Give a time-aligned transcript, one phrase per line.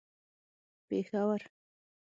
[0.89, 1.43] پېښور